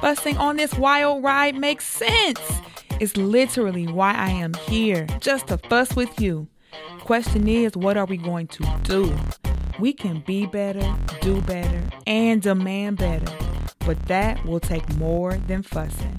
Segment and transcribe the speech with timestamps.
[0.00, 2.40] fussing on this wild ride makes sense.
[3.00, 6.48] It's literally why I am here, just to fuss with you.
[7.00, 9.14] Question is, what are we going to do?
[9.78, 13.32] We can be better, do better, and demand better,
[13.80, 16.18] but that will take more than fussing.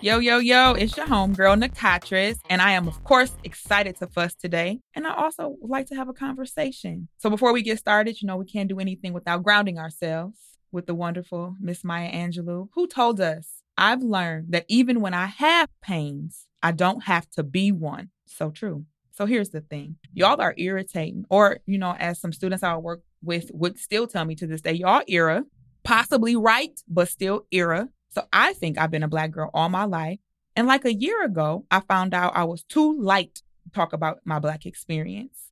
[0.00, 4.34] Yo, yo, yo, it's your homegirl, Nikotris, and I am, of course, excited to fuss
[4.34, 4.80] today.
[4.94, 7.08] And I also would like to have a conversation.
[7.18, 10.86] So before we get started, you know, we can't do anything without grounding ourselves with
[10.86, 15.68] the wonderful Miss Maya Angelou, who told us, I've learned that even when I have
[15.80, 18.10] pains, I don't have to be one.
[18.26, 18.84] So true.
[19.12, 23.02] So here's the thing y'all are irritating, or, you know, as some students I work
[23.22, 25.44] with would still tell me to this day, y'all era,
[25.82, 29.84] possibly right, but still era so I think I've been a black girl all my
[29.84, 30.18] life.
[30.56, 34.18] And like a year ago, I found out I was too light to talk about
[34.24, 35.50] my black experience.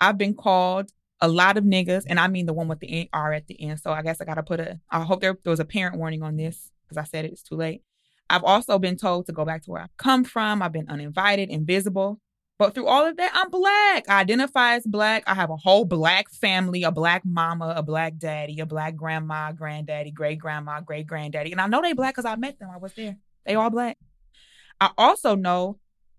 [0.00, 3.32] I've been called a lot of niggas, and I mean the one with the R
[3.32, 3.80] at the end.
[3.80, 5.96] So I guess I got to put a, I hope there, there was a parent
[5.96, 7.82] warning on this because I said it, it's too late.
[8.28, 10.62] I've also been told to go back to where I've come from.
[10.62, 12.20] I've been uninvited, invisible.
[12.58, 14.08] But through all of that, I'm black.
[14.08, 15.24] I identify as black.
[15.26, 19.52] I have a whole black family, a black mama, a black daddy, a black grandma,
[19.52, 21.52] granddaddy, great grandma, great granddaddy.
[21.52, 22.70] And I know they black because I met them.
[22.72, 23.18] I was there.
[23.44, 23.98] They all black.
[24.80, 25.78] I also know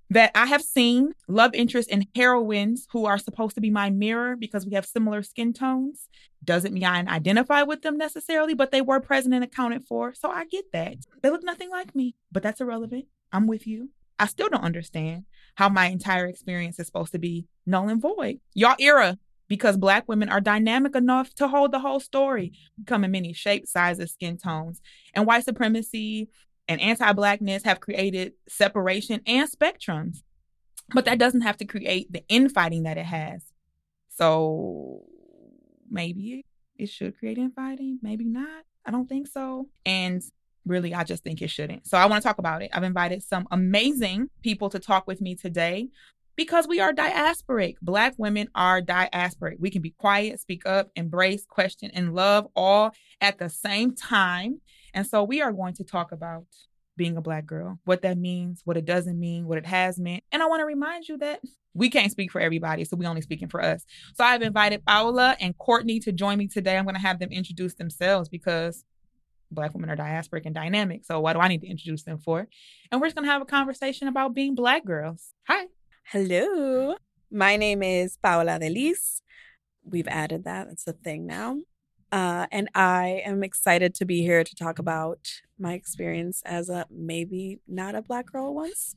[0.10, 4.36] that I have seen love interests and heroines who are supposed to be my mirror
[4.36, 6.08] because we have similar skin tones.
[6.44, 10.14] Doesn't mean I identify with them necessarily, but they were present and accounted for.
[10.14, 10.98] So I get that.
[11.22, 13.06] They look nothing like me, but that's irrelevant.
[13.32, 13.90] I'm with you.
[14.20, 18.40] I still don't understand how my entire experience is supposed to be null and void.
[18.54, 22.54] Y'all era, because black women are dynamic enough to hold the whole story,
[22.86, 24.82] come in many shapes, sizes, skin tones.
[25.14, 26.30] And white supremacy
[26.68, 30.24] and anti-blackness have created separation and spectrums.
[30.94, 33.44] But that doesn't have to create the infighting that it has.
[34.10, 35.04] So
[35.90, 36.46] maybe
[36.78, 38.64] it should create infighting, maybe not.
[38.86, 39.68] I don't think so.
[39.86, 40.24] And
[40.66, 41.88] really, I just think it shouldn't.
[41.88, 42.72] So I want to talk about it.
[42.74, 45.90] I've invited some amazing people to talk with me today
[46.36, 47.76] because we are diasporic.
[47.82, 49.60] Black women are diasporic.
[49.60, 54.62] We can be quiet, speak up, embrace, question, and love all at the same time.
[54.94, 56.46] And so we are going to talk about
[56.96, 60.24] being a black girl, what that means, what it doesn't mean, what it has meant.
[60.32, 61.42] And I want to remind you that
[61.74, 63.86] we can't speak for everybody, so we only speaking for us.
[64.16, 66.76] So I've invited Paola and Cortney to join me today.
[66.76, 68.84] I'm going to have them introduce themselves because
[69.52, 71.06] Black women are diasporic and dynamic.
[71.06, 72.48] So why do I need to introduce them for?
[72.92, 75.34] And we're just gonna have a conversation about being Black girls.
[75.48, 75.68] Hi.
[76.12, 76.96] Hello.
[77.32, 79.22] My name is Paola Delis.
[79.84, 80.68] We've added that.
[80.70, 81.58] It's a thing now.
[82.12, 85.20] Uh, and I am excited to be here to talk about
[85.60, 88.96] my experience as a maybe not a black girl once.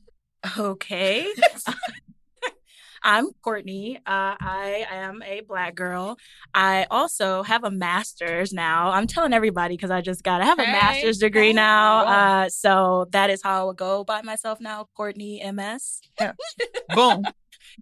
[0.57, 1.31] Okay.
[3.03, 3.97] I'm Cortney.
[3.97, 6.17] Uh, I am a black girl.
[6.53, 8.91] I also have a master's now.
[8.91, 11.53] I'm telling everybody because I just got I have a master's degree hey.
[11.53, 12.05] now.
[12.05, 16.01] Uh, so that is how I would go by myself now, Cortney MS.
[16.19, 16.33] Yeah.
[16.95, 17.23] Boom.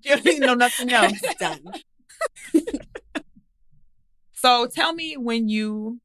[0.04, 1.20] You don't need know nothing else.
[1.40, 1.64] Done.
[4.40, 6.00] So tell me when you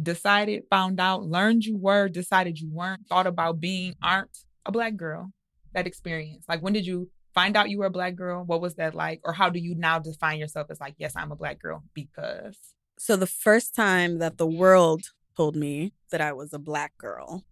[0.00, 4.96] decided, found out, learned you were, decided you weren't, thought about being, aren't a black
[4.96, 5.32] girl.
[5.72, 6.44] That experience.
[6.48, 8.44] Like when did you find out you were a black girl?
[8.44, 9.20] What was that like?
[9.24, 12.58] Or how do you now define yourself as like, yes, I'm a black girl because?
[12.98, 17.44] So the first time that the world told me that I was a black girl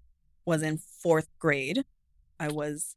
[0.47, 1.85] was in fourth grade.
[2.41, 2.97] I was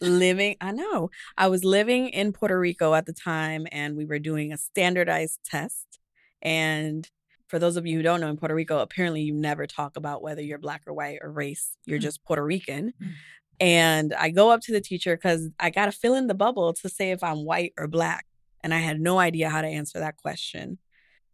[0.00, 4.18] living, I know, I was living in Puerto Rico at the time and we were
[4.18, 5.93] doing a standardized test.
[6.44, 7.08] And
[7.48, 10.22] for those of you who don't know, in Puerto Rico, apparently you never talk about
[10.22, 11.76] whether you're black or white or race.
[11.84, 12.02] You're mm-hmm.
[12.02, 12.92] just Puerto Rican.
[13.00, 13.12] Mm-hmm.
[13.60, 16.72] And I go up to the teacher because I got to fill in the bubble
[16.72, 18.26] to say if I'm white or black.
[18.62, 20.78] And I had no idea how to answer that question.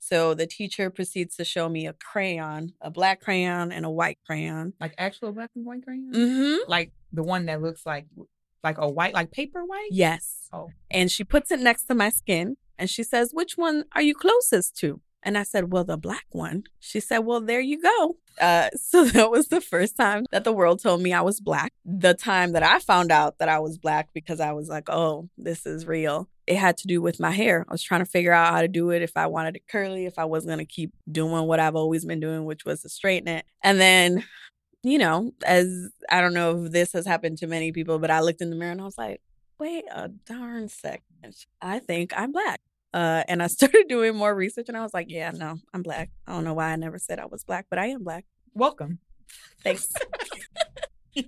[0.01, 4.19] So the teacher proceeds to show me a crayon, a black crayon and a white
[4.27, 4.73] crayon.
[4.81, 6.13] Like actual black and white crayon?
[6.13, 6.71] Mm-hmm.
[6.71, 8.07] Like the one that looks like
[8.65, 9.89] like a white, like paper white?
[9.91, 10.49] Yes.
[10.53, 10.71] Oh.
[10.91, 14.15] And she puts it next to my skin and she says, Which one are you
[14.15, 15.01] closest to?
[15.23, 16.65] And I said, Well, the black one.
[16.81, 18.17] She said, Well, there you go.
[18.41, 21.73] Uh, so that was the first time that the world told me I was black.
[21.85, 25.29] The time that I found out that I was black because I was like, Oh,
[25.37, 26.29] this is real.
[26.47, 27.67] It had to do with my hair.
[27.69, 30.07] I was trying to figure out how to do it, if I wanted it curly,
[30.07, 32.89] if I was going to keep doing what I've always been doing, which was to
[32.89, 33.45] straighten it.
[33.63, 34.25] And then,
[34.83, 38.21] you know, as I don't know if this has happened to many people, but I
[38.21, 39.21] looked in the mirror and I was like,
[39.61, 41.03] wait a darn second.
[41.61, 42.61] I think I'm black.
[42.93, 46.11] Uh, and I started doing more research and I was like, yeah, no, I'm black.
[46.27, 48.25] I don't know why I never said I was black, but I am black.
[48.55, 48.99] Welcome.
[49.63, 49.89] Thanks.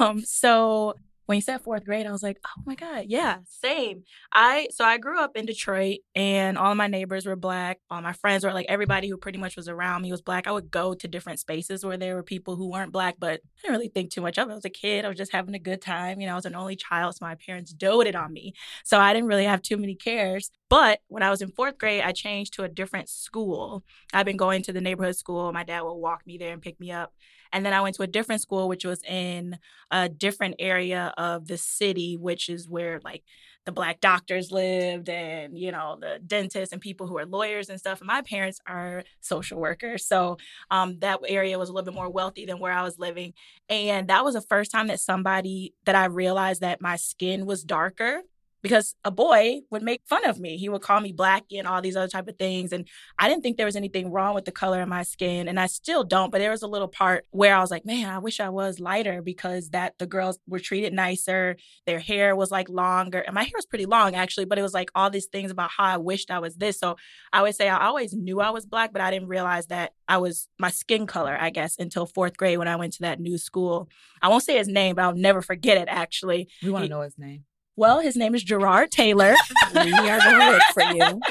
[0.00, 0.94] um, so
[1.26, 4.02] when you said fourth grade, I was like, oh my God, yeah, same.
[4.32, 7.78] I so I grew up in Detroit and all of my neighbors were black.
[7.90, 10.46] All my friends were like everybody who pretty much was around me was black.
[10.46, 13.62] I would go to different spaces where there were people who weren't black, but I
[13.62, 14.52] didn't really think too much of it.
[14.52, 15.04] I was a kid.
[15.04, 16.20] I was just having a good time.
[16.20, 18.52] You know, I was an only child, so my parents doted on me.
[18.84, 20.50] So I didn't really have too many cares.
[20.72, 23.84] But when I was in fourth grade, I changed to a different school.
[24.14, 25.52] I've been going to the neighborhood school.
[25.52, 27.12] My dad would walk me there and pick me up.
[27.52, 29.58] And then I went to a different school, which was in
[29.90, 33.22] a different area of the city, which is where like
[33.66, 37.78] the black doctors lived and, you know, the dentists and people who are lawyers and
[37.78, 38.00] stuff.
[38.00, 40.06] And my parents are social workers.
[40.06, 40.38] So
[40.70, 43.34] um, that area was a little bit more wealthy than where I was living.
[43.68, 47.62] And that was the first time that somebody that I realized that my skin was
[47.62, 48.22] darker
[48.62, 50.56] because a boy would make fun of me.
[50.56, 52.72] He would call me black and all these other type of things.
[52.72, 52.86] And
[53.18, 55.48] I didn't think there was anything wrong with the color of my skin.
[55.48, 56.30] And I still don't.
[56.30, 58.78] But there was a little part where I was like, man, I wish I was
[58.78, 61.56] lighter because that the girls were treated nicer.
[61.86, 63.18] Their hair was like longer.
[63.18, 65.70] And my hair was pretty long actually, but it was like all these things about
[65.76, 66.78] how I wished I was this.
[66.78, 66.96] So
[67.32, 70.18] I would say I always knew I was black, but I didn't realize that I
[70.18, 73.38] was my skin color, I guess, until fourth grade when I went to that new
[73.38, 73.88] school.
[74.20, 76.48] I won't say his name, but I'll never forget it actually.
[76.62, 77.44] We want to know his name.
[77.76, 79.34] Well, his name is Gerard Taylor.
[79.74, 81.20] we are going to look for you.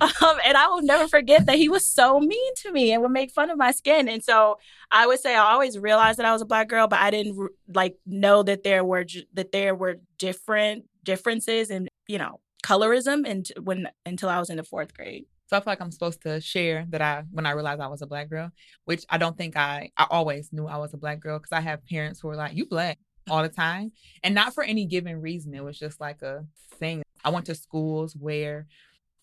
[0.00, 3.10] Um, and I will never forget that he was so mean to me and would
[3.10, 4.08] make fun of my skin.
[4.08, 4.58] And so
[4.90, 7.36] I would say I always realized that I was a black girl, but I didn't
[7.74, 13.46] like know that there were that there were different differences in you know colorism and
[13.62, 15.26] when until I was in the fourth grade.
[15.48, 18.00] So I feel like I'm supposed to share that I when I realized I was
[18.00, 18.50] a black girl,
[18.86, 21.60] which I don't think I I always knew I was a black girl because I
[21.60, 25.20] have parents who were like, "You black." All the time and not for any given
[25.20, 26.44] reason it was just like a
[26.78, 27.02] thing.
[27.24, 28.66] I went to schools where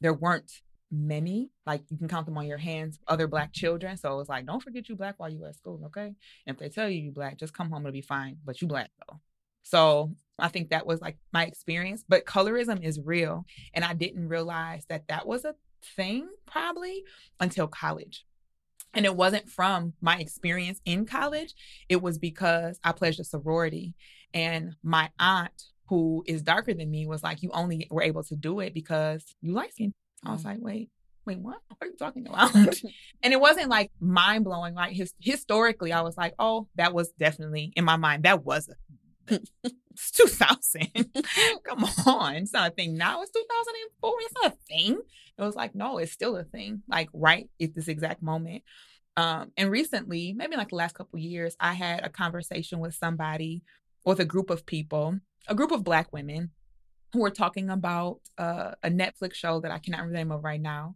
[0.02, 0.52] there weren't
[0.90, 4.30] many like you can count them on your hands other black children so it was
[4.30, 6.14] like don't forget you black while you at school okay?
[6.46, 8.68] And if they tell you you black just come home to be fine but you
[8.68, 9.20] black though.
[9.64, 14.28] So i think that was like my experience but colorism is real and i didn't
[14.28, 15.56] realize that that was a
[15.96, 17.04] thing probably
[17.40, 18.26] until college
[18.94, 21.54] and it wasn't from my experience in college.
[21.90, 23.96] It was because I pledged a sorority.
[24.34, 28.36] And my aunt, who is darker than me, was like, You only were able to
[28.36, 29.94] do it because you light skin.
[30.26, 30.46] I was mm.
[30.46, 30.90] like, Wait,
[31.26, 31.58] wait, what?
[31.68, 32.56] What are you talking about?
[33.24, 34.74] and it wasn't like mind blowing.
[34.74, 38.70] Like his, historically, I was like, Oh, that was definitely in my mind, that was
[38.70, 38.76] a.
[39.92, 40.88] it's 2000.
[41.64, 42.36] Come on.
[42.36, 43.22] It's not a thing now.
[43.22, 44.14] It's 2004.
[44.22, 45.02] It's not a thing.
[45.38, 48.64] It was like, no, it's still a thing, like right at this exact moment.
[49.16, 53.64] Um, and recently, maybe like the last couple years, I had a conversation with somebody,
[54.06, 56.52] with a group of people, a group of Black women
[57.14, 60.44] who were talking about uh, a Netflix show that I cannot remember the name of
[60.44, 60.96] right now.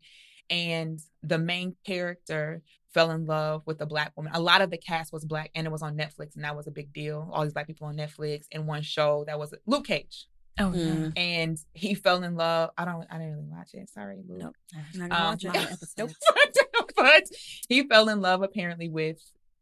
[0.49, 2.61] And the main character
[2.93, 4.33] fell in love with a black woman.
[4.35, 6.67] A lot of the cast was black and it was on Netflix and that was
[6.67, 7.29] a big deal.
[7.31, 10.27] All these black people on Netflix in one show that was Luke Cage.
[10.59, 11.13] Oh, mm.
[11.15, 12.71] and he fell in love.
[12.77, 13.07] I don't.
[13.09, 13.89] I didn't really watch it.
[13.89, 14.41] Sorry, Luke.
[14.41, 14.55] Nope.
[14.75, 15.77] I'm not gonna um, watch it.
[15.97, 16.11] Nope.
[16.95, 17.23] but
[17.67, 19.19] he fell in love apparently with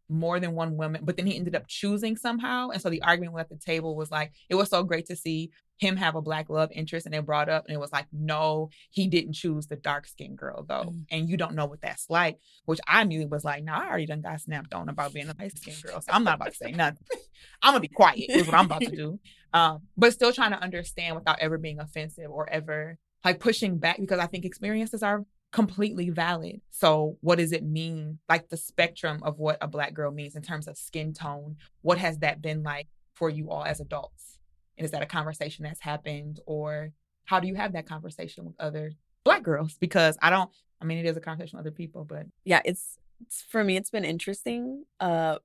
[0.09, 2.69] more than one woman, but then he ended up choosing somehow.
[2.69, 5.51] And so the argument at the table was like, it was so great to see
[5.79, 7.05] him have a black love interest.
[7.05, 10.37] And they brought up, and it was like, no, he didn't choose the dark skinned
[10.37, 10.85] girl though.
[10.91, 11.05] Mm.
[11.09, 13.87] And you don't know what that's like, which I immediately was like, no, nah, I
[13.87, 16.01] already done got snapped on about being a light skinned girl.
[16.01, 17.03] So I'm not about to say nothing.
[17.61, 19.19] I'm gonna be quiet, is what I'm about to do.
[19.51, 23.97] Um, but still trying to understand without ever being offensive or ever like pushing back
[23.99, 26.61] because I think experiences are completely valid.
[26.69, 28.19] So, what does it mean?
[28.29, 31.57] Like the spectrum of what a black girl means in terms of skin tone.
[31.81, 34.38] What has that been like for you all as adults?
[34.79, 36.93] And is that a conversation that's happened, or
[37.25, 38.93] how do you have that conversation with other
[39.25, 39.77] black girls?
[39.77, 40.49] Because I don't.
[40.81, 43.75] I mean, it is a conversation with other people, but yeah, it's, it's for me.
[43.75, 44.85] It's been interesting.
[45.01, 45.39] Uh,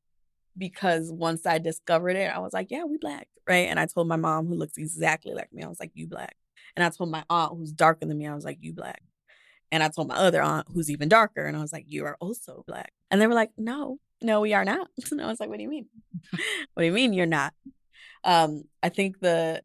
[0.56, 3.68] because once I discovered it, I was like, yeah, we black, right?
[3.68, 6.36] And I told my mom, who looks exactly like me, I was like, you black.
[6.76, 9.02] And I told my aunt, who's darker than me, I was like, you black.
[9.72, 12.16] And I told my other aunt, who's even darker, and I was like, You are
[12.20, 12.92] also black.
[13.10, 14.88] And they were like, No, no, we are not.
[15.10, 15.86] And I was like, What do you mean?
[16.74, 17.54] what do you mean you're not?
[18.24, 19.62] Um, I think the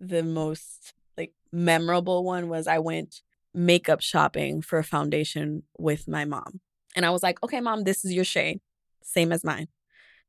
[0.00, 3.22] the most like memorable one was I went
[3.54, 6.60] makeup shopping for a foundation with my mom.
[6.96, 8.60] And I was like, Okay, mom, this is your shade.
[9.02, 9.68] Same as mine.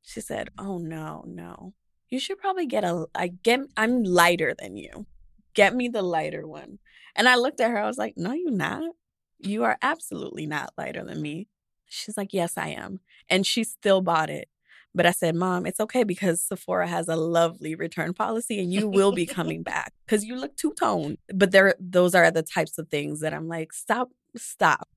[0.02, 1.74] She said, Oh no, no.
[2.08, 5.06] You should probably get a I get I'm lighter than you.
[5.54, 6.78] Get me the lighter one.
[7.14, 8.92] And I looked at her, I was like, No, you're not.
[9.38, 11.48] You are absolutely not lighter than me.
[11.88, 13.00] She's like, Yes, I am.
[13.28, 14.48] And she still bought it.
[14.94, 18.88] But I said, Mom, it's okay because Sephora has a lovely return policy and you
[18.88, 21.18] will be coming back because you look two toned.
[21.32, 24.88] But there, those are the types of things that I'm like, stop, stop.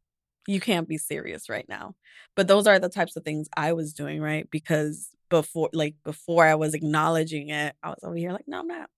[0.48, 1.96] You can't be serious right now.
[2.36, 4.50] But those are the types of things I was doing, right?
[4.52, 8.68] Because before like before I was acknowledging it, I was over here like, no, I'm
[8.68, 8.90] not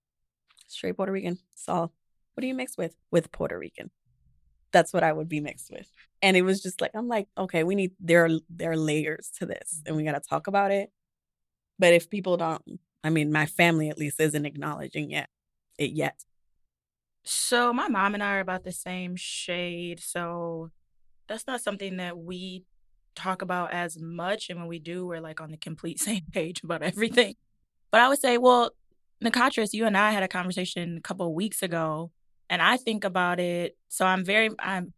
[0.66, 1.38] straight Puerto Rican.
[1.54, 1.90] So
[2.34, 2.94] what do you mix with?
[3.10, 3.90] With Puerto Rican.
[4.72, 5.90] That's what I would be mixed with.
[6.20, 9.30] And it was just like I'm like, okay, we need there are there are layers
[9.38, 10.90] to this and we gotta talk about it.
[11.78, 12.62] But if people don't
[13.04, 15.28] I mean, my family at least isn't acknowledging yet
[15.78, 16.24] it yet.
[17.22, 20.00] So my mom and I are about the same shade.
[20.00, 20.70] So
[21.28, 22.64] that's not something that we
[23.14, 24.50] talk about as much.
[24.50, 27.34] And when we do, we're like on the complete same page about everything.
[27.90, 28.70] But I would say, well,
[29.22, 32.12] Nikotris, you and I had a conversation a couple of weeks ago,
[32.50, 33.76] and I think about it.
[33.88, 34.92] So I'm very, I'm,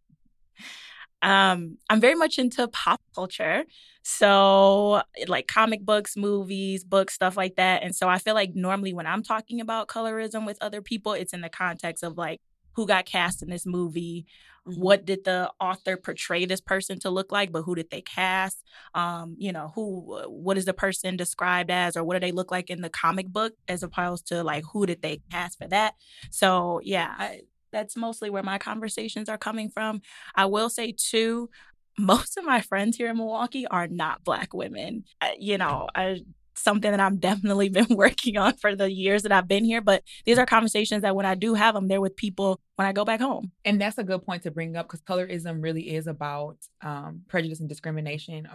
[1.22, 3.64] um, I'm very much into pop culture.
[4.02, 7.82] So like comic books, movies, books, stuff like that.
[7.82, 11.32] And so I feel like normally when I'm talking about colorism with other people, it's
[11.32, 12.40] in the context of like
[12.74, 14.26] who got cast in this movie
[14.66, 14.80] mm-hmm.
[14.80, 18.62] what did the author portray this person to look like but who did they cast?
[18.94, 22.50] Um you know who what is the person described as or what do they look
[22.50, 25.94] like in the comic book as opposed to like who did they cast for that?
[26.30, 27.40] So yeah I,
[27.72, 30.02] that's mostly where my conversations are coming from.
[30.34, 31.50] I will say too
[31.98, 35.04] most of my friends here in milwaukee are not black women.
[35.38, 36.22] You know I,
[36.54, 39.80] something that I've definitely been working on for the years that I've been here.
[39.80, 42.92] But these are conversations that when I do have them, they're with people when I
[42.92, 43.52] go back home.
[43.64, 47.60] And that's a good point to bring up because colorism really is about um, prejudice
[47.60, 48.48] and discrimination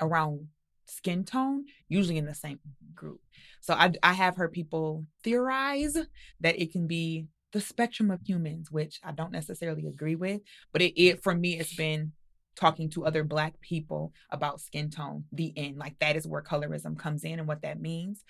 [0.00, 0.48] around
[0.86, 2.58] skin tone, usually in the same
[2.94, 3.20] group.
[3.60, 5.96] So I, I have heard people theorize
[6.40, 10.40] that it can be the spectrum of humans, which I don't necessarily agree with.
[10.72, 12.12] But it, it for me, it's been
[12.58, 16.98] talking to other black people about skin tone the end like that is where colorism
[16.98, 18.24] comes in and what that means.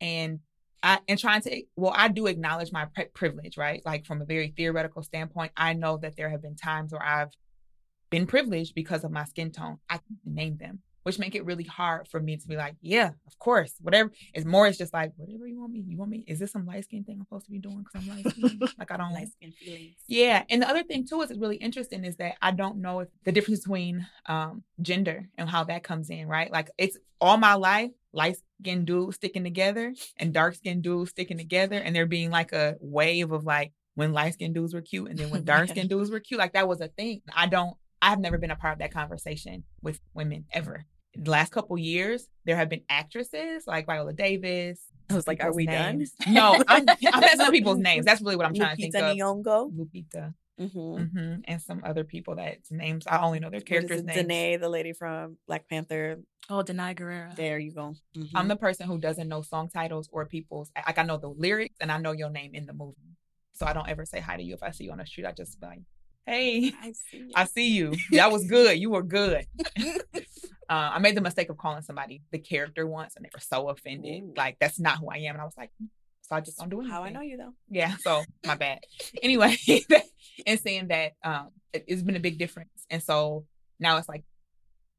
[0.00, 0.40] And
[0.84, 3.82] I, and trying to well i do acknowledge my pri- privilege right?
[3.84, 7.30] Like from a very theoretical standpoint i know that there have been times where i've
[8.12, 9.78] been privileged because of my skin tone.
[9.88, 13.10] I can name them which make it really hard for me to be like, yeah,
[13.26, 14.10] of course, whatever.
[14.34, 15.84] It's more, it's just like, whatever you want me.
[15.86, 16.24] You want me?
[16.26, 18.60] Is this some light skin thing I'm supposed to be doing because I'm light skin?
[18.78, 19.96] like I don't light skin feelings.
[20.06, 23.00] Yeah, and the other thing too is it's really interesting is that I don't know
[23.00, 26.50] if the difference between um, gender and how that comes in, right?
[26.50, 31.38] Like it's all my life light skin dudes sticking together and dark skin dudes sticking
[31.38, 35.10] together, and there being like a wave of like when light skin dudes were cute
[35.10, 37.22] and then when dark skin dudes were cute, like that was a thing.
[37.34, 40.84] I don't I've never been a part of that conversation with women ever
[41.16, 44.80] last couple years, there have been actresses like Viola Davis.
[45.10, 46.12] I was like, are we names.
[46.12, 46.34] done?
[46.34, 48.06] No, I'm, I'm asking people's names.
[48.06, 49.66] That's really what I'm trying Lupita to think Nyong'o.
[49.66, 49.72] of.
[49.72, 50.34] Lupita.
[50.60, 50.78] Mm-hmm.
[50.78, 51.40] Mm-hmm.
[51.44, 53.06] And some other people that's names.
[53.06, 54.16] I only know their characters' names.
[54.16, 56.20] Danae, the lady from Black Panther.
[56.50, 57.34] Oh, Danai Gurira.
[57.34, 57.94] There you go.
[58.16, 58.36] Mm-hmm.
[58.36, 60.70] I'm the person who doesn't know song titles or people's.
[60.74, 63.16] Like I know the lyrics and I know your name in the movie,
[63.52, 65.26] so I don't ever say hi to you if I see you on the street.
[65.26, 65.80] I just like,
[66.26, 67.30] hey, I see you.
[67.34, 67.92] I see you.
[68.12, 68.78] That was good.
[68.78, 69.46] You were good.
[70.72, 73.68] Uh, I made the mistake of calling somebody the character once, and they were so
[73.68, 74.22] offended.
[74.22, 74.32] Ooh.
[74.34, 75.88] Like that's not who I am, and I was like, mm.
[76.22, 76.88] so I just don't do it.
[76.88, 77.52] How I know you though?
[77.68, 78.78] Yeah, so my bad.
[79.22, 79.54] anyway,
[80.46, 83.44] and saying that um, it, it's been a big difference, and so
[83.80, 84.24] now it's like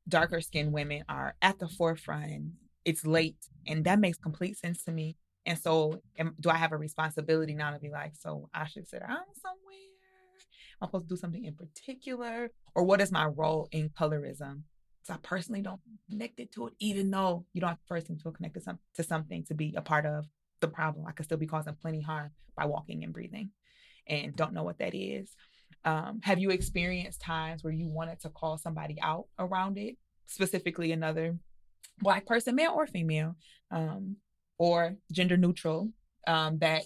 [0.08, 2.52] darker skinned women are at the forefront,
[2.86, 5.16] it's late, and that makes complete sense to me.
[5.48, 8.88] And so, am, do I have a responsibility now to be like, so I should
[8.88, 9.63] sit down somewhere?
[10.84, 14.64] Am supposed to do something in particular, or what is my role in colorism?
[15.04, 18.08] So I personally don't connect it to it, even though you don't have to first
[18.08, 20.26] personally feel connected some, to something to be a part of
[20.60, 21.06] the problem.
[21.08, 23.52] I could still be causing plenty harm by walking and breathing
[24.08, 25.34] and don't know what that is.
[25.86, 29.96] Um, have you experienced times where you wanted to call somebody out around it,
[30.28, 31.38] specifically another
[32.00, 33.36] black person, male or female,
[33.72, 34.18] um,
[34.58, 35.90] or gender neutral,
[36.28, 36.86] um, that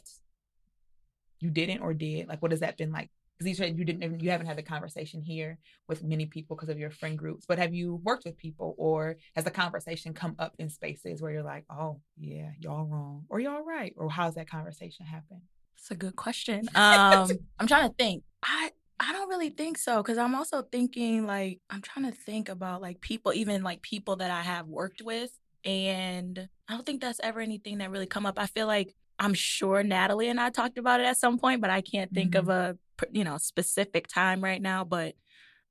[1.39, 2.27] you didn't or did?
[2.27, 4.63] Like, what has that been like because you said you didn't you haven't had the
[4.63, 8.37] conversation here with many people because of your friend groups but have you worked with
[8.37, 12.85] people or has the conversation come up in spaces where you're like oh yeah y'all
[12.85, 15.41] wrong or y'all right or how's that conversation happen
[15.75, 17.29] that's a good question um
[17.59, 21.59] i'm trying to think i I don't really think so because I'm also thinking like
[21.69, 25.29] I'm trying to think about like people, even like people that I have worked with,
[25.63, 28.39] and I don't think that's ever anything that really come up.
[28.39, 31.69] I feel like I'm sure Natalie and I talked about it at some point, but
[31.69, 32.49] I can't think mm-hmm.
[32.49, 32.77] of a
[33.11, 34.83] you know specific time right now.
[34.83, 35.15] But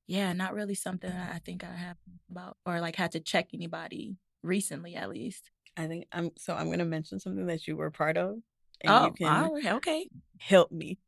[0.07, 1.97] yeah, not really something I think I have
[2.31, 5.51] about or like had to check anybody recently at least.
[5.77, 8.37] I think I'm so I'm gonna mention something that you were part of.
[8.83, 10.09] And oh, you can oh, okay.
[10.39, 10.99] Help me.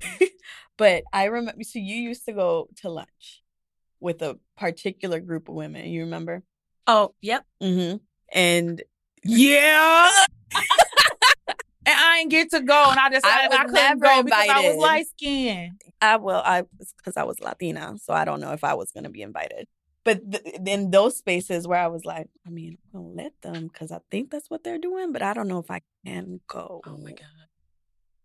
[0.76, 3.42] but I remember so you used to go to lunch
[4.00, 5.86] with a particular group of women.
[5.86, 6.42] You remember?
[6.86, 7.44] Oh, yep.
[7.62, 7.96] Mm-hmm.
[8.32, 8.82] And
[9.24, 10.10] yeah.
[11.86, 14.68] and I didn't get to go, and I decided I, I couldn't go because I
[14.68, 15.80] was light skinned.
[16.02, 16.64] I well, I
[16.98, 19.66] because I was Latina, so I don't know if I was going to be invited.
[20.04, 23.66] but th- in those spaces where I was like, I mean, I'm gonna let them
[23.68, 26.80] because I think that's what they're doing, but I don't know if I can go.
[26.86, 27.26] Oh my god.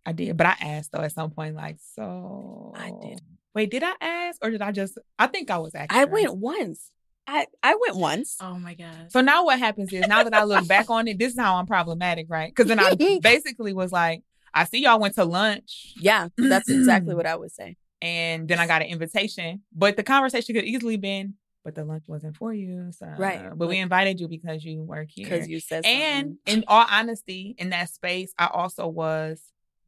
[0.06, 3.22] I did, but I asked though at some point, like, so I did.
[3.53, 4.98] Wait, did I ask or did I just?
[5.20, 6.00] I think I was actually.
[6.00, 6.89] I went once.
[7.31, 8.38] I I went once.
[8.41, 9.11] Oh my god.
[9.11, 11.55] So now what happens is now that I look back on it, this is how
[11.55, 12.50] I'm problematic, right?
[12.50, 14.23] Because then I basically was like,
[14.53, 17.77] I see y'all went to lunch, Yeah, that's exactly what I would say.
[18.01, 22.03] and then I got an invitation, but the conversation could easily been, but the lunch
[22.07, 23.50] wasn't for you, so Right.
[23.55, 26.59] But we invited you because you work here, Because you said and something.
[26.59, 29.41] in all honesty, in that space, I also was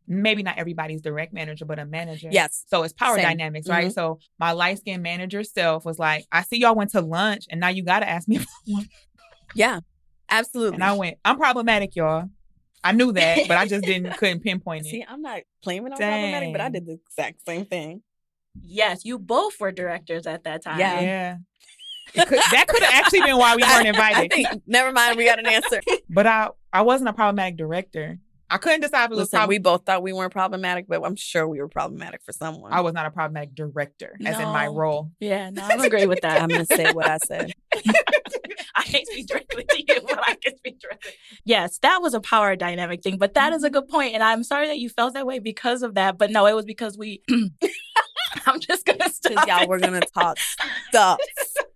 [0.07, 2.29] maybe not everybody's direct manager, but a manager.
[2.31, 3.23] yes, So it's power Same.
[3.25, 3.85] dynamics, right?
[3.85, 3.91] Mm-hmm.
[3.93, 7.59] So my light skinned manager self was like, I see y'all went to lunch and
[7.59, 8.87] now you gotta ask me if I want.
[9.55, 9.79] yeah,
[10.29, 10.75] absolutely.
[10.75, 12.29] And I went, I'm problematic, y'all.
[12.83, 14.89] I knew that, but I just didn't couldn't pinpoint it.
[14.89, 18.01] See, I'm not claiming I'm problematic, but I did the exact same thing.
[18.61, 20.79] Yes, you both were directors at that time.
[20.79, 20.99] Yeah.
[21.01, 21.37] yeah.
[22.25, 24.31] Could- that could have actually been why we weren't I invited.
[24.33, 24.47] think.
[24.67, 25.81] Never mind, we got an answer.
[26.09, 28.19] but I I wasn't a problematic director.
[28.53, 31.03] I couldn't decide if it was Listen, prob- we both thought we weren't problematic, but
[31.03, 32.71] I'm sure we were problematic for someone.
[32.71, 35.09] I was not a problematic director, as in my role.
[35.19, 36.39] Yeah, no, I'm agree with that.
[36.39, 37.53] I'm gonna say what I said.
[38.75, 41.13] I can't speak directly to you, but I can speak directly.
[41.45, 43.73] Yes, that was a power dynamic thing, but that is a mm-hmm.
[43.73, 46.19] good point, and I'm sorry that you felt that way because of that.
[46.19, 47.23] But no, it was because we.
[48.45, 49.47] I'm just gonna Because stop.
[49.47, 49.69] y'all it.
[49.69, 50.37] were gonna talk
[50.89, 51.19] stuff.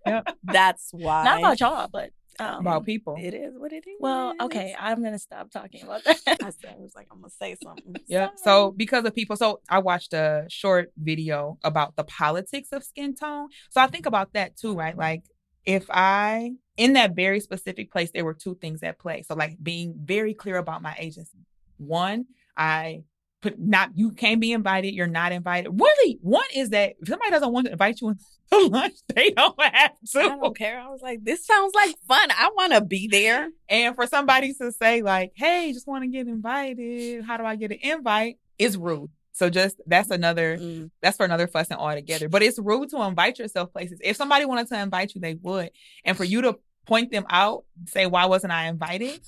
[0.06, 0.38] Yep.
[0.42, 1.22] That's why.
[1.22, 3.16] Not about y'all, but um, About people.
[3.18, 3.96] It is what it is.
[4.00, 6.18] Well, okay, I'm gonna stop talking about that.
[6.26, 7.96] I said I was like, I'm gonna say something.
[8.06, 8.30] Yeah.
[8.36, 13.14] So because of people, so I watched a short video about the politics of skin
[13.14, 13.48] tone.
[13.70, 14.96] So I think about that too, right?
[14.96, 15.24] Like
[15.64, 19.22] if I in that very specific place, there were two things at play.
[19.22, 21.38] So like being very clear about my agency.
[21.76, 22.26] One,
[22.56, 23.02] I
[23.40, 25.70] put not you can't be invited, you're not invited.
[25.70, 28.14] Really, one is that if somebody doesn't want to invite you
[28.52, 30.20] to lunch, they don't have to.
[30.20, 30.80] I don't care.
[30.80, 32.30] I was like, this sounds like fun.
[32.30, 33.48] I want to be there.
[33.68, 37.24] And for somebody to say, like, hey, just want to get invited.
[37.24, 38.38] How do I get an invite?
[38.58, 39.10] Is rude.
[39.32, 40.90] So just that's another Mm.
[41.00, 42.28] that's for another fussing altogether.
[42.28, 44.00] But it's rude to invite yourself places.
[44.02, 45.70] If somebody wanted to invite you, they would.
[46.04, 49.20] And for you to point them out, say, why wasn't I invited?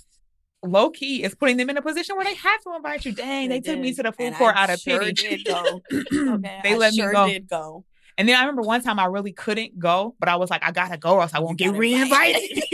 [0.62, 3.12] Low key is putting them in a position where they have to invite you.
[3.12, 5.12] Dang, they, took me to the food And court I out of sure pity.
[5.14, 5.80] Did go.
[6.34, 7.26] Okay, they I let sure me go.
[7.28, 7.84] Did go.
[8.18, 10.72] And then I remember one time I really couldn't go, but I was like, I
[10.72, 12.62] gotta go or else I won't get got re-invited.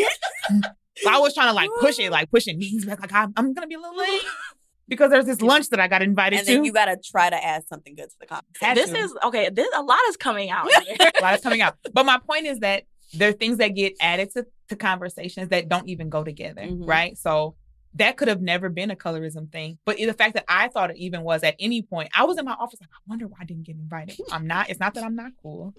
[0.97, 3.55] so I was trying to like push it, like pushing knees back, like I'm, I'm
[3.55, 4.23] gonna be a little late
[4.89, 6.55] because there's this lunch that I got invited and to.
[6.55, 8.75] then you got to try to add something good to the conversation.
[8.75, 9.49] This is okay.
[9.51, 10.69] This a lot is coming out.
[11.01, 11.77] a lot is coming out.
[11.93, 12.85] But my point is that
[13.15, 16.89] there are things that get added to, to conversations that don't even go together, Mhm.
[16.89, 17.17] right?
[17.17, 17.55] So
[17.97, 19.79] that could have never been a colorism thing.
[19.85, 22.45] But the fact that I thought it even was at any point, I was in
[22.45, 24.19] my office like, I wonder why I didn't get invited.
[24.31, 25.75] I'm not, it's not that I'm not cool.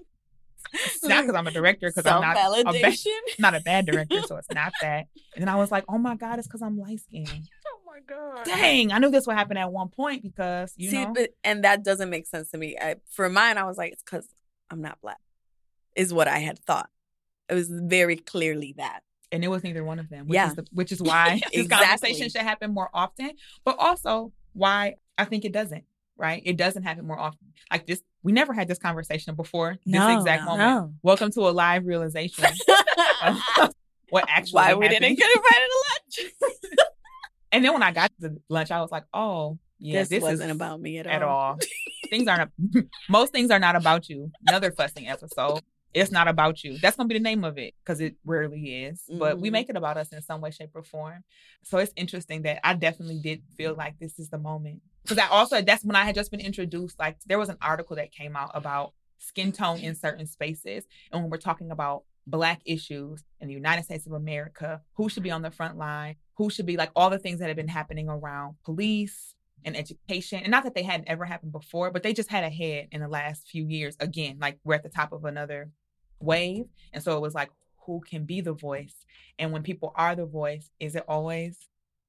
[0.73, 2.95] It's not because I'm a director, because I'm not a, bad,
[3.39, 4.21] not a bad director.
[4.23, 5.07] So it's not that.
[5.35, 7.29] And then I was like, oh my God, it's because I'm light skinned.
[7.67, 8.43] oh my god.
[8.45, 11.13] Dang, I knew this would happen at one point because, you See, know.
[11.13, 12.75] but and that doesn't make sense to me.
[12.75, 14.27] I, for mine, I was like, it's because
[14.71, 15.19] I'm not black,
[15.95, 16.89] is what I had thought.
[17.49, 19.01] It was very clearly that.
[19.31, 20.27] And it was neither one of them.
[20.27, 20.47] Which Yeah.
[20.49, 21.85] is the, which is why this Exactly.
[21.87, 23.31] conversation should happen more often,
[23.65, 25.83] but also why I think it doesn't.
[26.19, 26.41] Right?
[26.45, 27.53] It doesn't happen more often.
[27.71, 29.77] Like this, we never had this conversation before.
[29.85, 30.69] No, this exact no, moment.
[30.69, 30.93] no.
[31.03, 32.43] Welcome to a live realization.
[33.23, 33.37] of
[34.09, 35.83] what actually Why we didn't get invited to
[36.25, 36.87] lunch?
[37.51, 40.23] And then when I got to the lunch, I was like, oh, yeah, this, this,
[40.23, 41.13] wasn't about me at all.
[41.13, 41.59] at all.
[42.09, 42.51] things aren't.
[43.09, 44.31] most things are not about you.
[44.47, 45.61] Another fussing episode.
[46.01, 46.77] It's not about you.
[46.77, 49.03] That's gonna be the name of it because it rarely is.
[49.09, 49.53] But we Mhm.
[49.53, 51.23] make it about us in some way, shape, or form.
[51.63, 55.27] So it's interesting that I definitely did feel like this is the moment because I
[55.27, 56.99] also that's when I had just been introduced.
[56.99, 61.21] Like there was an article that came out about skin tone in certain spaces, and
[61.21, 65.31] when we're talking about black issues in the United States of America, who should be
[65.31, 68.09] on the front line, who should be like all the things that have been happening
[68.09, 69.33] around police
[69.63, 70.41] and education.
[70.43, 73.01] And not that they hadn't ever happened before, but they just had a head in
[73.01, 73.95] the last few years.
[73.99, 75.71] Again, like we're at the top of another
[76.19, 76.65] wave.
[76.93, 77.51] And so it was like,
[77.85, 79.05] who can be the voice?
[79.39, 81.57] And when people are the voice, is it always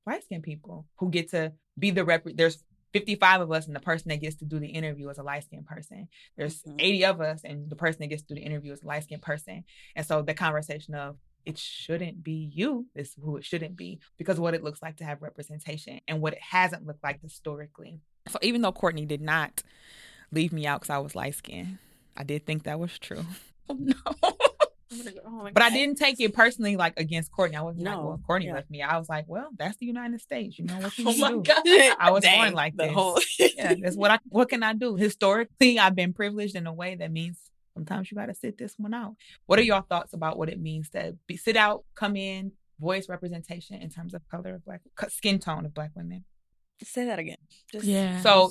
[0.07, 2.25] light skinned people who get to be the rep?
[2.25, 5.23] There's 55 of us, and the person that gets to do the interview is a
[5.23, 6.09] light skinned person.
[6.37, 6.77] There's Mhm.
[6.79, 9.05] 80 of us, and the person that gets to do the interview is a light
[9.05, 9.65] skinned person.
[9.95, 14.41] And so the conversation of it shouldn't be you is who it shouldn't be because
[14.41, 18.01] what it looks like to have representation and what it hasn't looked like historically.
[18.29, 19.63] So even though Cortney did not
[20.31, 21.79] leave me out because I was light skinned,
[22.17, 23.25] I did think that was true.
[23.69, 25.53] Oh, no.
[25.53, 27.57] But I didn't take it personally, like against Cortney.
[27.57, 28.55] I wasn't like, well, Cortney yeah.
[28.55, 28.83] left me.
[28.83, 30.59] I was like, well, that's the United States.
[30.59, 31.43] You know what oh you Oh can my do.
[31.43, 31.97] god.
[32.01, 32.95] I was Dang, born like the this.
[32.95, 33.21] whole.
[33.39, 34.19] Yeah, that's what I.
[34.29, 34.97] What can I do?
[34.97, 37.39] Historically, I've been privileged in a way that means
[37.75, 39.15] sometimes you got to sit this one out.
[39.47, 43.09] What are your thoughts about what it means to be sit out, come in, voice
[43.09, 46.25] representation in terms of color of black skin tone of black women?
[46.83, 47.37] Say that again.
[47.73, 48.21] Just, yeah.
[48.21, 48.51] So,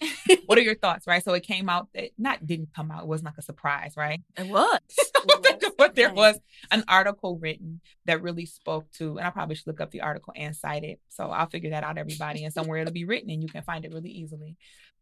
[0.46, 1.22] what are your thoughts, right?
[1.22, 3.02] So it came out that not didn't come out.
[3.02, 4.20] It wasn't like a surprise, right?
[4.36, 4.80] It was.
[5.78, 6.38] but there was
[6.70, 10.32] an article written that really spoke to, and I probably should look up the article
[10.36, 11.00] and cite it.
[11.08, 13.84] So I'll figure that out, everybody, and somewhere it'll be written and you can find
[13.84, 14.56] it really easily.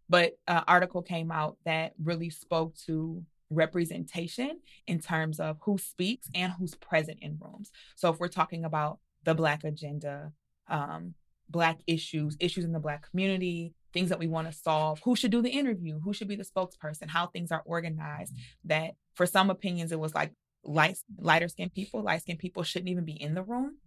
[0.08, 6.28] But an article came out that really spoke to representation in terms of who speaks
[6.34, 7.70] and who's present in rooms.
[7.96, 10.32] So if we're talking about the Black agenda,
[10.68, 11.14] um,
[11.48, 15.30] Black issues, issues in the Black community, things that we want to solve, who should
[15.30, 18.34] do the interview, who should be the spokesperson, how things are organized.
[18.64, 20.32] That for some opinions, it was like
[20.64, 23.78] light, lighter skinned people, light skinned people shouldn't even be in the room,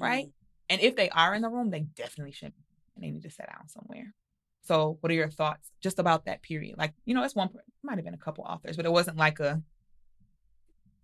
[0.00, 0.26] right?
[0.26, 0.70] Mm-hmm.
[0.70, 2.54] And if they are in the room, they definitely shouldn't.
[2.94, 4.14] And they need to sit down somewhere.
[4.64, 6.78] So, what are your thoughts just about that period?
[6.78, 7.50] Like, you know, it's one,
[7.82, 9.60] might have been a couple authors, but it wasn't like a,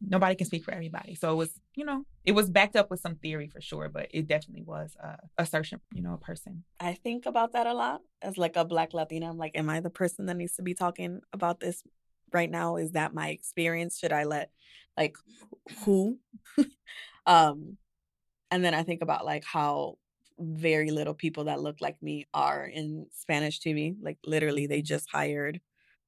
[0.01, 1.15] nobody can speak for everybody.
[1.15, 4.09] So it was, you know, it was backed up with some theory for sure, but
[4.11, 6.65] it definitely was a assertion, you know, a person.
[6.81, 9.29] I think about that a lot as like a black Latina.
[9.29, 11.83] I'm like, am I the person that needs to be talking about this
[12.33, 12.77] right now?
[12.77, 13.99] Is that my experience?
[13.99, 14.51] Should I let
[14.97, 15.17] like
[15.85, 16.19] who?
[17.27, 17.77] um
[18.51, 19.99] and then I think about like how
[20.39, 23.97] very little people that look like me are in Spanish TV.
[24.01, 25.61] Like literally, they just hired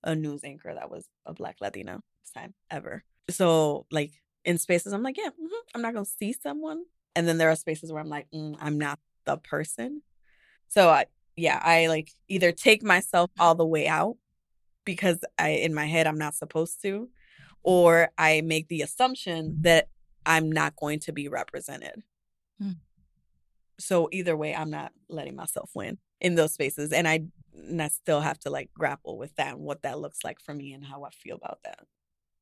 [0.03, 2.01] a news anchor that was a Black Latina
[2.33, 3.05] time ever.
[3.31, 4.13] So like
[4.45, 6.85] in spaces, I'm like, yeah, mm-hmm, I'm not gonna see someone.
[7.17, 10.03] And then there are spaces where I'm like, mm, I'm not the person.
[10.69, 14.17] So I, yeah, I like either take myself all the way out
[14.85, 17.09] because I in my head I'm not supposed to,
[17.63, 19.89] or I make the assumption that
[20.25, 22.03] I'm not going to be represented.
[22.63, 22.77] Mm.
[23.79, 26.93] So either way, I'm not letting myself win in those spaces.
[26.93, 30.19] And I, and I still have to like grapple with that and what that looks
[30.23, 31.81] like for me and how I feel about that.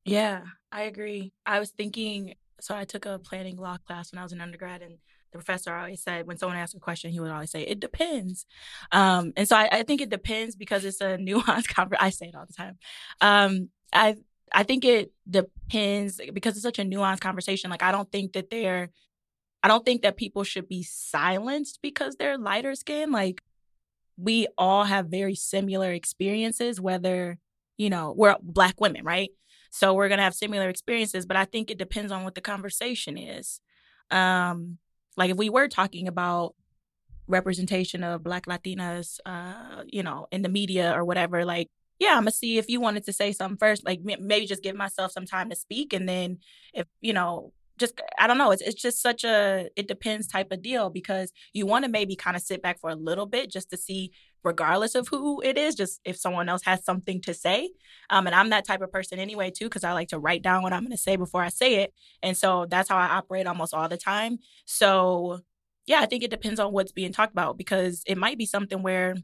[0.05, 1.33] Yeah, I agree.
[1.45, 4.81] I was thinking, so I took a planning law class when I was an undergrad
[4.81, 4.97] and
[5.31, 8.45] the professor always said when someone asked a question, he would always say, it depends.
[8.91, 12.05] Um, and so I, I, think it depends because it's a nuanced conversation.
[12.05, 12.77] I say it all the time.
[13.21, 14.15] Um, I,
[14.51, 17.69] I think it depends because it's such a nuanced conversation.
[17.69, 18.89] Like, I don't think that they're
[19.61, 23.11] I don't think that people should be silenced because they're lighter skin.
[23.11, 23.41] Like
[24.17, 27.37] we all have very similar experiences, whether,
[27.77, 29.31] you know, we're black women, right?
[29.69, 33.17] So we're gonna have similar experiences, but I think it depends on what the conversation
[33.17, 33.59] is.
[34.11, 34.77] Um,
[35.17, 36.55] like if we were talking about
[37.27, 42.21] representation of black Latinas, uh, you know, in the media or whatever, like yeah, I'm
[42.21, 43.85] gonna see if you wanted to say something first.
[43.85, 46.39] Like maybe just give myself some time to speak, and then
[46.73, 48.51] if you know just I don't know.
[48.51, 52.15] It's it's just such a it depends type of deal because you want to maybe
[52.15, 54.11] kind of sit back for a little bit just to see,
[54.43, 57.69] regardless of who it is, just if someone else has something to say.
[58.09, 60.63] Um, and I'm that type of person anyway too because I like to write down
[60.63, 63.47] what I'm going to say before I say it, and so that's how I operate
[63.47, 64.39] almost all the time.
[64.65, 65.41] So
[65.85, 68.83] yeah, I think it depends on what's being talked about because it might be something
[68.83, 69.15] where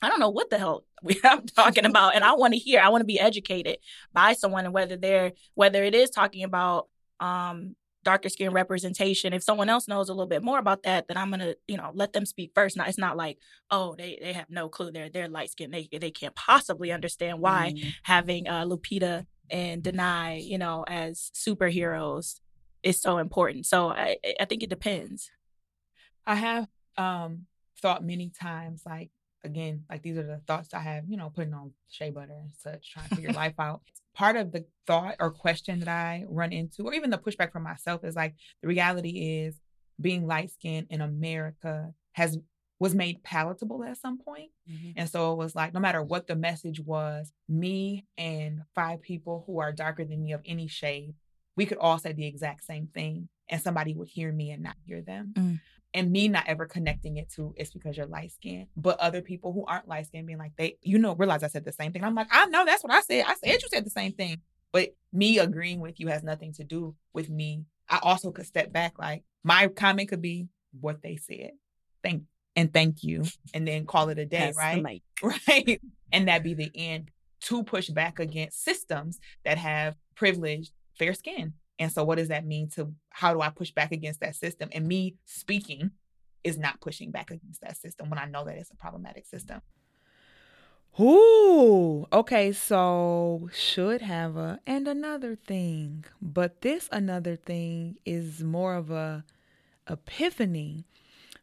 [0.00, 2.80] I don't know what the hell we I'm talking about, and I want to hear.
[2.80, 3.78] I want to be educated
[4.12, 6.88] by someone, and whether they're whether it is talking about
[7.20, 9.32] um darker skin representation.
[9.32, 11.90] If someone else knows a little bit more about that then i'm gonna you know
[11.94, 12.76] let them speak first.
[12.76, 13.38] Now it's not like
[13.70, 14.90] oh they they have no clue.
[14.90, 17.92] They're they're light skin they they can't possibly understand why mm.
[18.02, 22.40] having uh lupita and Danai you know as superheroes
[22.82, 23.66] is so important.
[23.66, 25.30] So i i think it depends.
[26.26, 27.46] I have um
[27.80, 29.10] thought many times like
[29.44, 32.52] again, like these are the thoughts I have, you know, putting on shea butter and
[32.52, 33.82] such, trying to figure life out.
[34.18, 37.62] Part of the thought or question that I run into, or even the pushback from
[37.62, 39.60] myself, is like the reality is
[40.00, 42.38] being light skinned in America has
[42.80, 44.50] was made palatable at some point.
[44.70, 44.90] Mm-hmm.
[44.96, 49.42] And so it was like, no matter what the message was, me and five people
[49.46, 51.14] who are darker than me of any shade,
[51.56, 54.76] we could all say the exact same thing and somebody would hear me and not
[54.86, 55.32] hear them.
[55.36, 55.60] Mm
[55.94, 59.52] and me not ever connecting it to it's because you're light skinned, but other people
[59.52, 62.04] who aren't light skinned being like, they, you know, realize I said the same thing.
[62.04, 63.24] I'm like, I know that's what I said.
[63.26, 64.38] I said you said the same thing.
[64.72, 67.64] But me agreeing with you has nothing to do with me.
[67.88, 68.98] I also could step back.
[68.98, 70.48] Like my comment could be
[70.78, 71.52] what they said.
[72.02, 72.24] Thank
[72.54, 73.24] and thank you.
[73.54, 75.02] And then call it a day, right?
[75.22, 75.80] Right.
[76.12, 77.10] And that be the end
[77.42, 81.54] to push back against systems that have privileged fair skin.
[81.78, 84.68] And so, what does that mean to how do I push back against that system?
[84.72, 85.92] And me speaking
[86.44, 89.60] is not pushing back against that system when I know that it's a problematic system.
[91.00, 98.74] Ooh, okay, so should have a and another thing, but this another thing is more
[98.74, 99.24] of a
[99.88, 100.84] epiphany.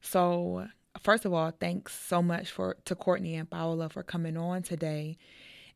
[0.02, 0.68] So,
[1.02, 5.18] first of all, thanks so much for to Cortney and Paola for coming on today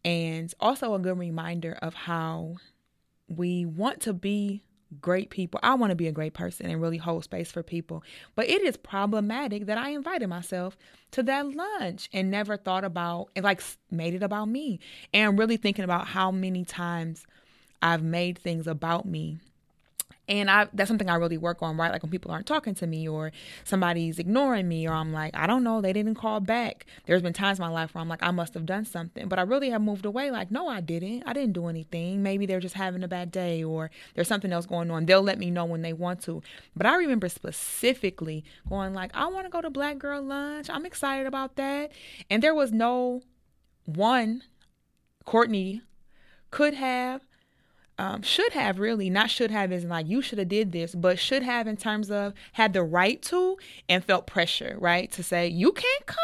[0.03, 2.55] and also a good reminder of how
[3.29, 4.63] we want to be
[5.01, 5.59] great people.
[5.61, 8.03] I want to be a great person and really hold space for people.
[8.35, 10.77] But it is problematic that I invited myself
[11.11, 13.61] to that lunch and never thought about and like
[13.91, 14.79] made it about me
[15.13, 17.25] and really thinking about how many times
[17.81, 19.39] I've made things about me
[20.29, 21.91] and I that's something I really work on, right?
[21.91, 23.31] Like when people aren't talking to me or
[23.63, 26.85] somebody's ignoring me or I'm like, I don't know, they didn't call back.
[27.07, 29.27] There's been times in my life where I'm like, I must have done something.
[29.27, 31.23] But I really have moved away like, no, I didn't.
[31.25, 32.21] I didn't do anything.
[32.21, 35.07] Maybe they're just having a bad day or there's something else going on.
[35.07, 36.43] They'll let me know when they want to.
[36.75, 40.69] But I remember specifically going like, I want to go to black girl lunch.
[40.69, 41.91] I'm excited about that.
[42.29, 43.23] And there was no
[43.85, 44.43] one
[45.25, 45.81] Cortney
[46.51, 47.21] could have
[47.99, 51.19] um, should have really not should have is like you should have did this but
[51.19, 53.57] should have in terms of had the right to
[53.89, 56.17] and felt pressure right to say you can't come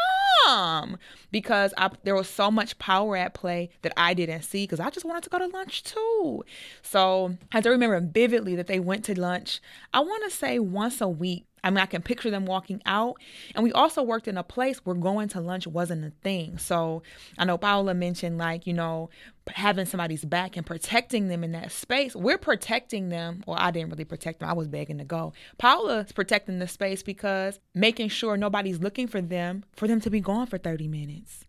[1.30, 4.90] because I, there was so much power at play that I didn't see because I
[4.90, 6.44] just wanted to go to lunch too.
[6.82, 9.60] So I do remember vividly that they went to lunch.
[9.92, 13.16] I want to say once a week I mean, I can picture them walking out.
[13.56, 16.58] And we also worked in a place where going to lunch wasn't a thing.
[16.58, 17.02] So
[17.38, 19.10] I know Paola mentioned, like, you know,
[19.48, 22.14] having somebody's back and protecting them in that space.
[22.14, 23.42] We're protecting them.
[23.46, 25.32] Well, I didn't really protect them, I was begging to go.
[25.58, 30.20] Paola's protecting the space because making sure nobody's looking for them, for them to be
[30.26, 31.44] gone for 30 minutes.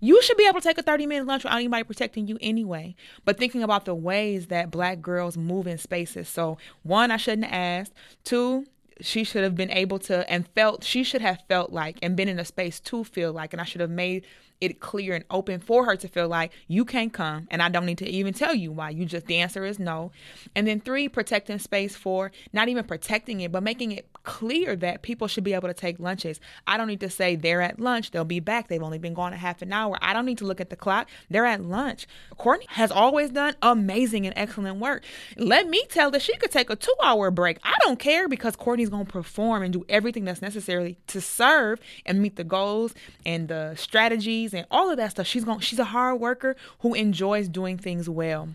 [0.00, 2.96] You should be able to take a 30 minute lunch without anybody protecting you anyway.
[3.24, 6.28] But thinking about the ways that black girls move in spaces.
[6.28, 7.94] So, one, I shouldn't have asked.
[8.24, 8.66] Two,
[9.00, 12.28] she should have been able to and felt she should have felt like and been
[12.28, 14.26] in a space to feel like and I should have made
[14.60, 17.86] it clear and open for her to feel like you can't come and I don't
[17.86, 18.90] need to even tell you why.
[18.90, 20.12] You just the answer is no.
[20.54, 25.02] And then three, protecting space for not even protecting it, but making it clear that
[25.02, 26.40] people should be able to take lunches.
[26.66, 28.68] I don't need to say they're at lunch, they'll be back.
[28.68, 29.98] They've only been gone a half an hour.
[30.02, 31.08] I don't need to look at the clock.
[31.30, 32.06] They're at lunch.
[32.38, 35.04] Cortney has always done amazing and excellent work.
[35.36, 37.58] Let me tell that she could take a two hour break.
[37.64, 42.20] I don't care because Cortney's gonna perform and do everything that's necessary to serve and
[42.20, 42.94] meet the goals
[43.24, 45.26] and the strategies and all of that stuff.
[45.26, 48.48] She's going she's a hard worker who enjoys doing things well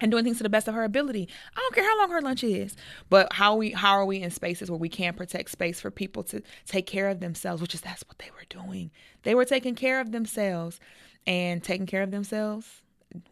[0.00, 1.28] and doing things to the best of her ability.
[1.56, 2.76] I don't care how long her lunch is,
[3.10, 6.22] but how we how are we in spaces where we can protect space for people
[6.24, 8.90] to take care of themselves, which is that's what they were doing.
[9.22, 10.80] They were taking care of themselves
[11.26, 12.82] and taking care of themselves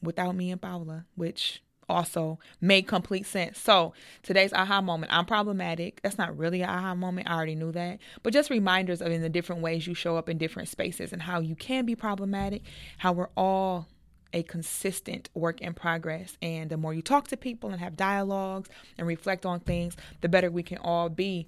[0.02, 3.58] without me and Paola, which also made complete sense.
[3.58, 6.00] So today's aha moment, I'm problematic.
[6.02, 7.28] That's not really an aha moment.
[7.28, 7.98] I already knew that.
[8.22, 11.22] But just reminders of in the different ways you show up in different spaces and
[11.22, 12.62] how you can be problematic,
[12.98, 13.86] how we're all
[14.32, 16.36] a consistent work in progress.
[16.42, 18.68] And the more you talk to people and have dialogues
[18.98, 21.46] and reflect on things, the better we can all be.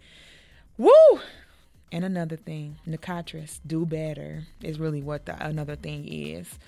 [0.77, 1.21] Woo!
[1.91, 6.59] And another thing, Nikotris, do better is really what the another thing is.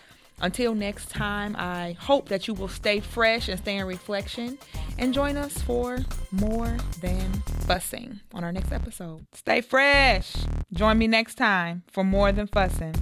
[0.41, 4.59] Until next time, I hope that you will stay fresh and stay in reflection
[4.99, 5.99] and join us for
[6.33, 9.27] more than fussing on our next episode.
[9.33, 10.35] Stay fresh.
[10.73, 12.95] Join me next time for more than fussing.